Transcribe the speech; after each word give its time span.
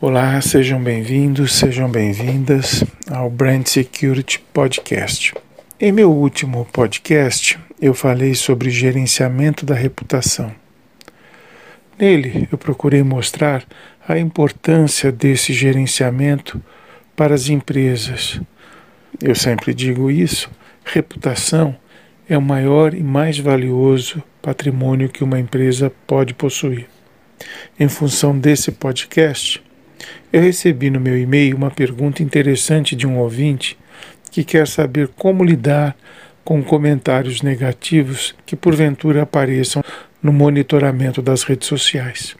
Olá, 0.00 0.40
sejam 0.40 0.82
bem-vindos, 0.82 1.52
sejam 1.52 1.90
bem-vindas 1.90 2.82
ao 3.10 3.28
Brand 3.28 3.66
Security 3.66 4.38
Podcast. 4.52 5.34
Em 5.78 5.92
meu 5.92 6.10
último 6.10 6.66
podcast, 6.72 7.58
eu 7.80 7.92
falei 7.92 8.34
sobre 8.34 8.70
gerenciamento 8.70 9.66
da 9.66 9.74
reputação. 9.74 10.54
Nele, 11.98 12.48
eu 12.50 12.56
procurei 12.56 13.02
mostrar 13.02 13.64
a 14.08 14.18
importância 14.18 15.12
desse 15.12 15.52
gerenciamento 15.52 16.62
para 17.14 17.34
as 17.34 17.50
empresas. 17.50 18.40
Eu 19.20 19.34
sempre 19.34 19.74
digo 19.74 20.10
isso: 20.10 20.50
reputação 20.82 21.76
é 22.30 22.38
o 22.38 22.40
maior 22.40 22.94
e 22.94 23.02
mais 23.02 23.40
valioso 23.40 24.22
patrimônio 24.40 25.08
que 25.08 25.24
uma 25.24 25.40
empresa 25.40 25.92
pode 26.06 26.32
possuir. 26.32 26.86
Em 27.78 27.88
função 27.88 28.38
desse 28.38 28.70
podcast, 28.70 29.60
eu 30.32 30.40
recebi 30.40 30.90
no 30.90 31.00
meu 31.00 31.18
e-mail 31.18 31.56
uma 31.56 31.72
pergunta 31.72 32.22
interessante 32.22 32.94
de 32.94 33.04
um 33.04 33.18
ouvinte 33.18 33.76
que 34.30 34.44
quer 34.44 34.68
saber 34.68 35.08
como 35.08 35.42
lidar 35.42 35.96
com 36.44 36.62
comentários 36.62 37.42
negativos 37.42 38.32
que 38.46 38.54
porventura 38.54 39.22
apareçam 39.22 39.82
no 40.22 40.32
monitoramento 40.32 41.20
das 41.20 41.42
redes 41.42 41.66
sociais. 41.66 42.36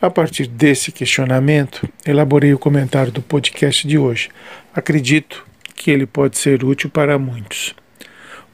A 0.00 0.08
partir 0.08 0.46
desse 0.46 0.90
questionamento, 0.90 1.86
elaborei 2.06 2.54
o 2.54 2.58
comentário 2.58 3.12
do 3.12 3.20
podcast 3.20 3.86
de 3.86 3.98
hoje. 3.98 4.30
Acredito 4.74 5.46
que 5.74 5.90
ele 5.90 6.06
pode 6.06 6.38
ser 6.38 6.64
útil 6.64 6.88
para 6.88 7.18
muitos. 7.18 7.74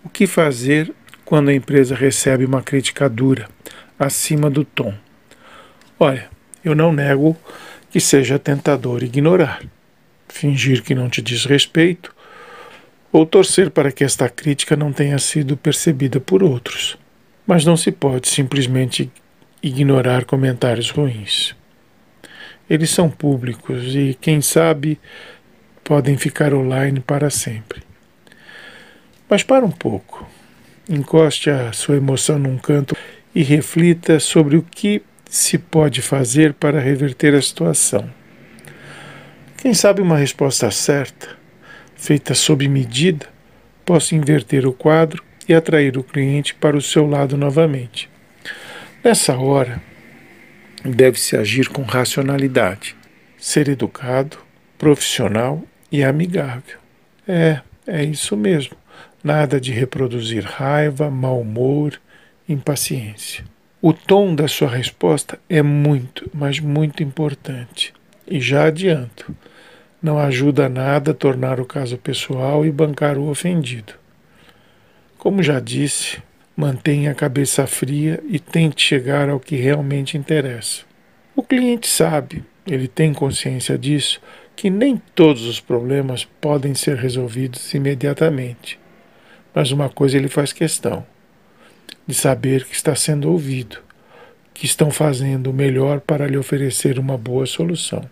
O 0.07 0.09
que 0.09 0.25
fazer 0.25 0.95
quando 1.25 1.49
a 1.49 1.53
empresa 1.53 1.93
recebe 1.93 2.45
uma 2.45 2.63
crítica 2.63 3.09
dura, 3.09 3.49
acima 3.99 4.49
do 4.49 4.65
tom? 4.65 4.95
Olha, 5.99 6.31
eu 6.65 6.77
não 6.77 6.93
nego 6.93 7.37
que 7.91 7.99
seja 7.99 8.39
tentador 8.39 9.03
ignorar, 9.03 9.65
fingir 10.29 10.85
que 10.85 10.95
não 10.95 11.11
te 11.11 11.21
diz 11.21 11.45
respeito 11.45 12.15
ou 13.11 13.27
torcer 13.27 13.69
para 13.69 13.91
que 13.91 14.05
esta 14.05 14.29
crítica 14.29 14.77
não 14.77 14.93
tenha 14.93 15.19
sido 15.19 15.57
percebida 15.57 16.21
por 16.21 16.41
outros. 16.41 16.97
Mas 17.45 17.65
não 17.65 17.77
se 17.77 17.91
pode 17.91 18.29
simplesmente 18.29 19.11
ignorar 19.61 20.25
comentários 20.25 20.89
ruins. 20.89 21.57
Eles 22.71 22.91
são 22.91 23.11
públicos 23.11 23.93
e, 23.93 24.17
quem 24.21 24.41
sabe, 24.41 25.01
podem 25.83 26.17
ficar 26.17 26.55
online 26.55 27.01
para 27.01 27.29
sempre. 27.29 27.86
Mas 29.29 29.43
para 29.43 29.65
um 29.65 29.71
pouco. 29.71 30.27
Encoste 30.89 31.51
a 31.51 31.73
sua 31.73 31.97
emoção 31.97 32.39
num 32.39 32.59
canto 32.59 32.97
e 33.35 33.43
reflita 33.43 34.21
sobre 34.21 34.57
o 34.57 34.63
que 34.63 35.03
se 35.29 35.59
pode 35.59 36.01
fazer 36.01 36.55
para 36.55 36.81
reverter 36.81 37.35
a 37.35 37.43
situação? 37.43 38.09
Quem 39.57 39.75
sabe 39.75 40.01
uma 40.01 40.17
resposta 40.17 40.71
certa, 40.71 41.29
feita 41.97 42.35
sob 42.35 42.69
medida, 42.69 43.27
possa 43.85 44.15
inverter 44.15 44.67
o 44.67 44.73
quadro 44.73 45.25
e 45.49 45.55
atrair 45.55 45.97
o 45.99 46.05
cliente 46.05 46.55
para 46.55 46.77
o 46.77 46.83
seu 46.83 47.07
lado 47.07 47.37
novamente. 47.37 48.09
Nessa 49.03 49.37
hora, 49.37 49.83
deve-se 50.85 51.37
agir 51.37 51.69
com 51.69 51.83
racionalidade, 51.83 52.97
ser 53.39 53.69
educado, 53.69 54.39
profissional 54.79 55.63
e 55.91 56.03
amigável. 56.03 56.79
É, 57.27 57.61
é 57.87 58.05
isso 58.05 58.37
mesmo. 58.37 58.77
Nada 59.27 59.61
de 59.61 59.73
reproduzir 59.73 60.45
raiva, 60.45 61.11
mau 61.11 61.41
humor, 61.41 62.01
impaciência. 62.49 63.45
O 63.83 63.93
tom 63.93 64.33
da 64.37 64.47
sua 64.47 64.69
resposta 64.69 65.37
é 65.51 65.61
muito, 65.63 66.31
mas 66.33 66.61
muito 66.61 67.03
importante. 67.03 67.93
E 68.25 68.41
já 68.41 68.67
adianto, 68.67 69.35
não 70.01 70.17
ajuda 70.17 70.69
nada 70.69 71.11
a 71.11 71.15
tornar 71.15 71.59
o 71.59 71.65
caso 71.65 71.99
pessoal 71.99 72.65
e 72.65 72.71
bancar 72.71 73.19
o 73.19 73.29
ofendido. 73.29 73.95
Como 75.19 75.43
já 75.43 75.59
disse, 75.59 76.23
mantenha 76.57 77.11
a 77.11 77.15
cabeça 77.17 77.67
fria 77.67 78.23
e 78.29 78.39
tente 78.39 78.81
chegar 78.81 79.29
ao 79.29 79.41
que 79.41 79.57
realmente 79.57 80.17
interessa. 80.17 80.85
O 81.35 81.43
cliente 81.43 81.89
sabe, 81.89 82.45
ele 82.65 82.87
tem 82.87 83.13
consciência 83.13 83.77
disso, 83.77 84.21
que 84.55 84.71
nem 84.71 85.03
todos 85.17 85.47
os 85.47 85.59
problemas 85.59 86.25
podem 86.41 86.77
ser 86.77 86.97
resolvidos 86.97 87.75
imediatamente. 87.75 88.86
Mas 89.57 89.73
uma 89.73 89.89
coisa 89.89 90.19
ele 90.19 90.29
faz 90.29 90.53
questão 90.53 91.07
de 92.07 92.15
saber 92.15 92.67
que 92.67 92.75
está 92.75 92.95
sendo 92.95 93.31
ouvido, 93.33 93.79
que 94.53 94.67
estão 94.67 94.91
fazendo 94.91 95.49
o 95.49 95.55
melhor 95.55 95.99
para 95.99 96.27
lhe 96.27 96.37
oferecer 96.37 96.99
uma 96.99 97.17
boa 97.17 97.47
solução. 97.47 98.03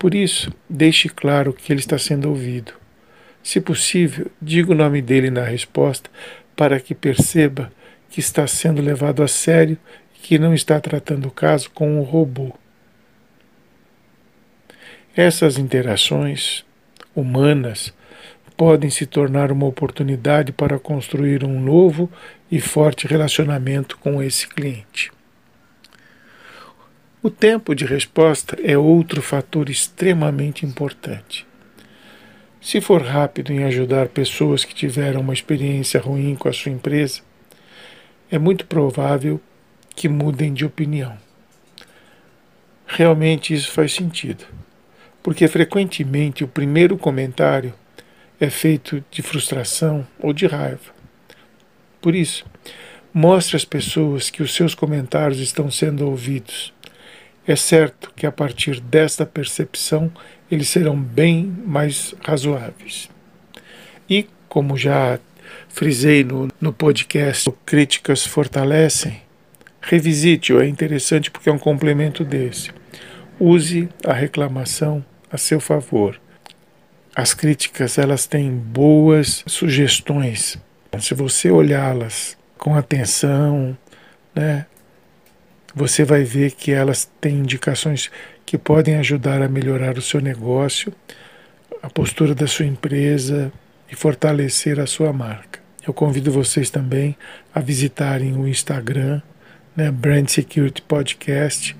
Por 0.00 0.16
isso, 0.16 0.52
deixe 0.68 1.08
claro 1.08 1.52
que 1.52 1.72
ele 1.72 1.78
está 1.78 1.96
sendo 1.96 2.28
ouvido. 2.28 2.72
Se 3.40 3.60
possível, 3.60 4.28
diga 4.42 4.72
o 4.72 4.74
nome 4.74 5.00
dele 5.00 5.30
na 5.30 5.44
resposta 5.44 6.10
para 6.56 6.80
que 6.80 6.92
perceba 6.92 7.72
que 8.10 8.18
está 8.18 8.48
sendo 8.48 8.82
levado 8.82 9.22
a 9.22 9.28
sério 9.28 9.78
e 10.16 10.18
que 10.18 10.40
não 10.40 10.52
está 10.52 10.80
tratando 10.80 11.28
o 11.28 11.30
caso 11.30 11.70
com 11.70 12.00
um 12.00 12.02
robô. 12.02 12.52
Essas 15.14 15.56
interações 15.56 16.64
humanas 17.14 17.94
podem 18.56 18.90
se 18.90 19.06
tornar 19.06 19.50
uma 19.50 19.66
oportunidade 19.66 20.52
para 20.52 20.78
construir 20.78 21.44
um 21.44 21.60
novo 21.60 22.10
e 22.50 22.60
forte 22.60 23.06
relacionamento 23.06 23.98
com 23.98 24.22
esse 24.22 24.46
cliente. 24.46 25.10
O 27.22 27.30
tempo 27.30 27.74
de 27.74 27.84
resposta 27.84 28.56
é 28.62 28.76
outro 28.76 29.22
fator 29.22 29.70
extremamente 29.70 30.66
importante. 30.66 31.46
Se 32.60 32.80
for 32.80 33.02
rápido 33.02 33.52
em 33.52 33.64
ajudar 33.64 34.08
pessoas 34.08 34.64
que 34.64 34.74
tiveram 34.74 35.20
uma 35.20 35.32
experiência 35.32 36.00
ruim 36.00 36.34
com 36.36 36.48
a 36.48 36.52
sua 36.52 36.72
empresa, 36.72 37.20
é 38.30 38.38
muito 38.38 38.66
provável 38.66 39.40
que 39.94 40.08
mudem 40.08 40.52
de 40.52 40.64
opinião. 40.64 41.16
Realmente 42.86 43.54
isso 43.54 43.70
faz 43.70 43.92
sentido, 43.92 44.44
porque 45.22 45.48
frequentemente 45.48 46.44
o 46.44 46.48
primeiro 46.48 46.98
comentário 46.98 47.72
é 48.42 48.50
feito 48.50 49.04
de 49.08 49.22
frustração 49.22 50.04
ou 50.18 50.32
de 50.32 50.48
raiva. 50.48 50.92
Por 52.00 52.12
isso, 52.12 52.44
mostre 53.14 53.54
às 53.54 53.64
pessoas 53.64 54.30
que 54.30 54.42
os 54.42 54.52
seus 54.52 54.74
comentários 54.74 55.38
estão 55.38 55.70
sendo 55.70 56.08
ouvidos. 56.08 56.74
É 57.46 57.54
certo 57.54 58.12
que 58.16 58.26
a 58.26 58.32
partir 58.32 58.80
desta 58.80 59.24
percepção 59.24 60.10
eles 60.50 60.68
serão 60.68 61.00
bem 61.00 61.44
mais 61.64 62.16
razoáveis. 62.20 63.08
E, 64.10 64.26
como 64.48 64.76
já 64.76 65.20
frisei 65.68 66.24
no, 66.24 66.48
no 66.60 66.72
podcast 66.72 67.48
Críticas 67.64 68.26
Fortalecem, 68.26 69.22
revisite-o, 69.80 70.60
é 70.60 70.66
interessante 70.66 71.30
porque 71.30 71.48
é 71.48 71.52
um 71.52 71.58
complemento 71.58 72.24
desse. 72.24 72.72
Use 73.38 73.88
a 74.04 74.12
reclamação 74.12 75.04
a 75.30 75.38
seu 75.38 75.60
favor 75.60 76.21
as 77.14 77.34
críticas 77.34 77.98
elas 77.98 78.26
têm 78.26 78.50
boas 78.50 79.44
sugestões. 79.46 80.58
Se 81.00 81.14
você 81.14 81.50
olhá-las 81.50 82.36
com 82.58 82.74
atenção, 82.74 83.76
né, 84.34 84.66
você 85.74 86.04
vai 86.04 86.22
ver 86.22 86.52
que 86.52 86.70
elas 86.70 87.10
têm 87.20 87.38
indicações 87.38 88.10
que 88.44 88.58
podem 88.58 88.96
ajudar 88.96 89.42
a 89.42 89.48
melhorar 89.48 89.96
o 89.96 90.02
seu 90.02 90.20
negócio, 90.20 90.92
a 91.82 91.88
postura 91.88 92.34
da 92.34 92.46
sua 92.46 92.66
empresa 92.66 93.52
e 93.90 93.96
fortalecer 93.96 94.78
a 94.78 94.86
sua 94.86 95.12
marca. 95.12 95.60
Eu 95.86 95.92
convido 95.92 96.30
vocês 96.30 96.70
também 96.70 97.16
a 97.54 97.60
visitarem 97.60 98.36
o 98.36 98.46
Instagram, 98.46 99.20
né, 99.74 99.90
Brand 99.90 100.28
Security 100.28 100.82
Podcast, 100.82 101.76